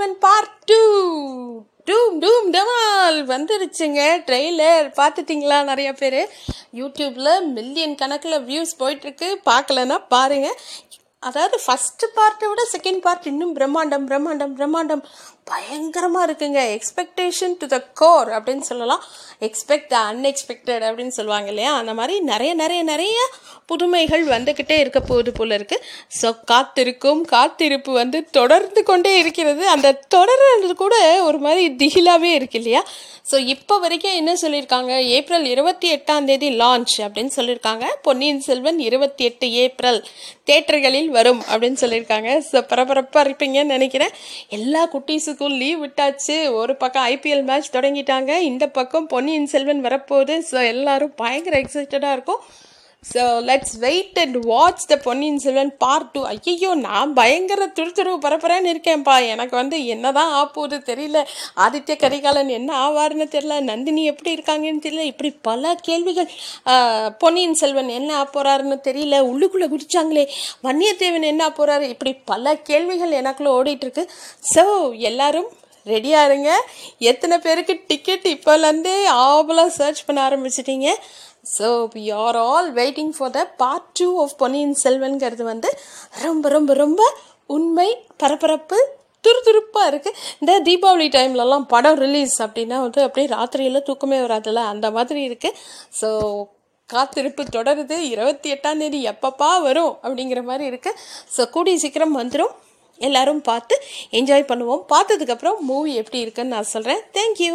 [0.00, 0.82] Gentleman part two
[1.88, 4.00] டூம் டூம் டமால் வந்துருச்சுங்க.
[4.28, 6.20] ட்ரெய்லர் பார்த்துட்டிங்களா நிறைய பேர்?
[6.80, 10.56] யூடியூப்பில் மில்லியன் கணக்கில் வியூஸ் போயிட்டுருக்கு பார்க்கலன்னா பாருங்கள்
[11.28, 15.02] அதாவது ஃபஸ்ட்டு பார்ட்டை விட செகண்ட் பார்ட் இன்னும் பிரம்மாண்டம் பிரம்மாண்டம் பிரம்மாண்டம்
[15.50, 16.60] பயங்கரமாக இருக்குங்க.
[16.76, 19.02] எக்ஸ்பெக்டேஷன் டு த கோர் அப்படின்னு சொல்லலாம்.
[19.46, 21.72] எக்ஸ்பெக்ட் த அன்எக்ஸ்பெக்டட் அப்படின்னு சொல்லுவாங்க இல்லையா?
[21.80, 23.16] அந்த மாதிரி நிறைய நிறைய நிறைய
[23.70, 25.84] புதுமைகள் வந்துக்கிட்டே இருக்க போகுது போல் இருக்குது
[26.20, 29.64] ஸோ காத்திருக்கும் காத்திருப்பு வந்து தொடர்ந்து கொண்டே இருக்கிறது.
[29.74, 30.96] அந்த தொடர்றது கூட
[31.28, 32.82] ஒரு மாதிரி திகிலாகவே இருக்கு இல்லையா?
[33.30, 34.92] ஸோ இப்போ வரைக்கும் என்ன சொல்லியிருக்காங்க?
[35.16, 37.86] ஏப்ரல் இருபத்தி எட்டாம் தேதி லான்ச் அப்படின்னு சொல்லியிருக்காங்க.
[38.08, 40.00] பொன்னியின் செல்வன் இருபத்தி எட்டு ஏப்ரல்
[40.50, 42.30] தேட்டர்களில் வரும் அப்படின்னு சொல்லியிருக்காங்க.
[42.50, 44.14] ஸோ பரபரப்பாக இருப்பீங்கன்னு நினைக்கிறேன்.
[44.58, 46.38] எல்லா குட்டீஸுக்கும் லீவ் விட்டாச்சு.
[46.60, 48.32] ஒரு பக்கம் ஐபிஎல் மேட்ச் தொடங்கிட்டாங்க.
[48.50, 50.36] இந்த பக்கம் பொன்னியின் செல்வன் வரப்போகுது.
[50.50, 52.42] ஸோ எல்லாரும் பயங்கர எக்ஸைட்டடாக இருக்கும்.
[53.02, 58.72] So let's wait and watch the Ponniyin Selvan part two ஐயோ நான் பயங்கர துருத்துருவு பரப்புறேன்னு
[58.72, 59.14] இருக்கேன்ப்பா.
[59.32, 61.20] எனக்கு வந்து என்ன தான் ஆப்போது தெரியல.
[61.64, 63.56] ஆதித்ய கரிகாலன் என்ன ஆவார்னு தெரியல.
[63.70, 65.06] நந்தினி எப்படி இருக்காங்கன்னு தெரியல.
[65.12, 66.28] இப்படி பல கேள்விகள்
[67.24, 69.22] பொன்னியின் செல்வன் என்ன ஆப்போறாருன்னு தெரியல.
[69.30, 70.26] உள்ளுக்குள்ளே குடித்தாங்களே
[70.68, 74.04] வன்னியத்தேவன் என்ன போகிறாரு இப்படி பல கேள்விகள் எனக்குள்ளே ஓடிட்டுருக்கு
[74.54, 74.64] ஸோ
[75.10, 75.50] எல்லாரும்
[75.94, 76.50] ரெடியாக இருங்க.
[77.12, 80.90] எத்தனை பேருக்கு டிக்கெட் இப்போலேருந்தே ஆவலாக சர்ச் பண்ண ஆரம்பிச்சிட்டிங்க?
[81.56, 81.66] So
[81.96, 85.68] we are all waiting for the part two of Ponniyin செல்வன்கிறது வந்து
[86.26, 87.02] ரொம்ப ரொம்ப ரொம்ப
[87.56, 87.90] உண்மை
[88.22, 88.78] பரபரப்பு
[89.24, 94.60] துருதுருப்பாக இருக்குது இந்த தீபாவளி டைம்லலாம் படம் ரிலீஸ் அப்படின்னா வந்து அப்படியே ராத்திரியில் தூக்கமே வராதுல்ல?
[94.72, 95.58] அந்த மாதிரி இருக்குது
[96.00, 96.08] ஸோ
[96.90, 97.96] காத்திருப்பு தொடருது.
[98.12, 100.98] இருபத்தி எட்டாம் தேதி எப்பப்பா வரும் அப்படிங்கிற மாதிரி இருக்குது
[101.34, 102.54] ஸோ கூடிய சீக்கிரம் வந்துடும்
[103.08, 103.74] எல்லாரும் பார்த்து
[104.18, 104.86] என்ஜாய் பண்ணுவோம்.
[104.94, 107.54] பார்த்ததுக்கப்புறம் மூவி எப்படி இருக்குன்னு நான் சொல்கிறேன் தேங்க்யூ